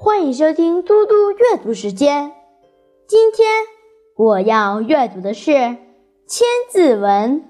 [0.00, 2.32] 欢迎收听嘟嘟阅读时间。
[3.08, 3.48] 今天
[4.16, 5.50] 我要阅读的是
[6.24, 7.40] 《千字文》：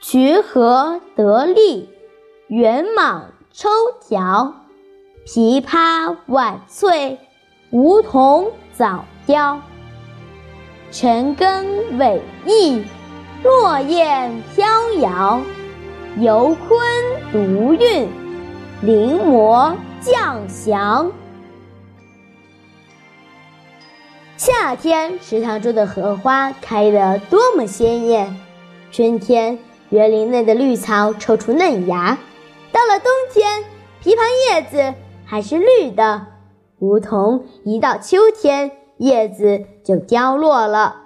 [0.00, 1.90] 渠河得利，
[2.48, 3.68] 圆蟒抽
[4.00, 4.54] 条，
[5.26, 7.18] 枇杷晚翠，
[7.70, 9.60] 梧桐早凋。
[10.90, 12.82] 晨耕伟艺，
[13.44, 15.42] 落雁飘摇，
[16.16, 16.80] 游鲲
[17.30, 18.08] 独韵。
[18.82, 21.12] 临摹降降。
[24.38, 28.34] 夏天池塘中的荷花开得多么鲜艳，
[28.90, 29.58] 春天
[29.90, 32.16] 园林内的绿草抽出嫩芽，
[32.72, 33.64] 到了冬天，
[34.02, 34.94] 枇杷叶子
[35.26, 36.28] 还是绿的，
[36.78, 41.02] 梧桐一到秋天，叶子就凋落了。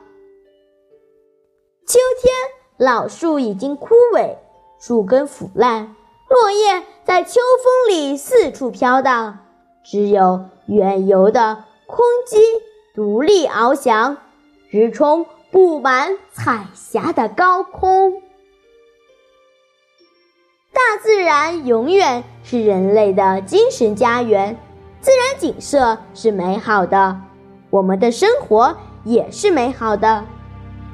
[1.89, 2.33] 秋天，
[2.77, 4.37] 老树已经枯萎，
[4.79, 5.97] 树根腐烂。
[6.35, 9.39] 落叶在秋风里四处飘荡，
[9.85, 12.39] 只有远游的空鸡
[12.93, 14.17] 独立翱翔，
[14.69, 18.21] 直冲布满彩霞的高空。
[20.73, 24.59] 大自然永远是人类的精神家园，
[25.01, 27.17] 自然景色是美好的，
[27.71, 30.25] 我们的生活也是美好的。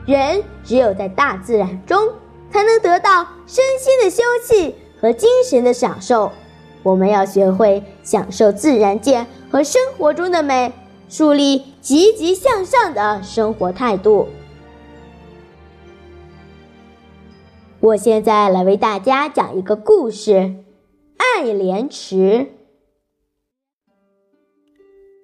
[0.05, 2.13] 人只有在大自然中，
[2.53, 4.75] 才能得到身心的休憩。
[5.01, 6.31] 和精神的享受，
[6.83, 10.73] 我们要学会享受自然界和生活中的美，
[11.09, 14.29] 树立积极向上的生活态度。
[17.81, 20.33] 我现在来为大家讲一个故事，
[21.17, 22.17] 《爱莲池》。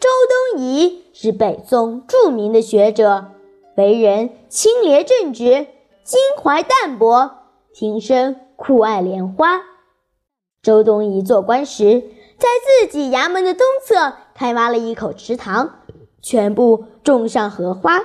[0.00, 0.08] 周
[0.54, 3.32] 东颐是北宋著名的学者，
[3.77, 5.66] 为人清廉正直，
[6.02, 7.30] 襟怀淡泊，
[7.74, 8.36] 平生。
[8.56, 9.60] 酷爱莲花。
[10.62, 12.00] 周东夷做官时，
[12.38, 15.76] 在自己衙门的东侧开挖了一口池塘，
[16.20, 17.98] 全部种上荷花。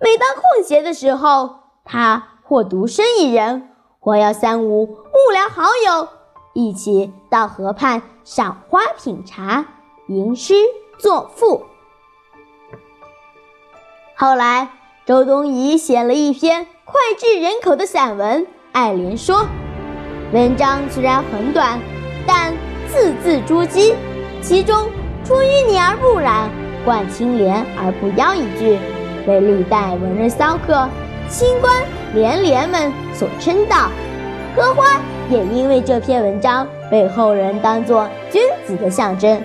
[0.00, 3.68] 每当空闲的时候，他或独身一人，
[4.00, 6.08] 或邀三五幕僚好友
[6.54, 9.64] 一起到河畔赏花、品茶、
[10.08, 10.54] 吟诗
[10.98, 11.62] 作赋。
[14.16, 14.72] 后来，
[15.06, 19.36] 周东夷写了一篇脍炙人口的散文《爱莲说》。
[20.32, 21.78] 文章虽然很短，
[22.26, 22.54] 但
[22.88, 23.94] 字字珠玑。
[24.40, 24.88] 其中
[25.24, 26.48] “出淤泥而不染，
[26.86, 28.78] 冠清廉而不妖”一句，
[29.26, 30.88] 被历代文人骚客、
[31.28, 31.84] 清官
[32.14, 33.90] 廉廉们所称道。
[34.56, 35.00] 荷花
[35.30, 39.38] 也因为这篇文章被后人当作君子的象征，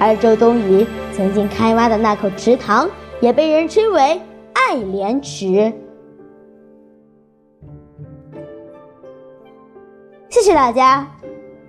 [0.00, 0.84] 而周东夷
[1.16, 4.20] 曾经开挖的那口池塘，也被人称为
[4.54, 5.72] 爱莲池。
[10.36, 11.08] 谢谢大家，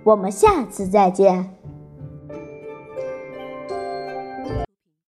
[0.04, 1.57] 我们下次再见。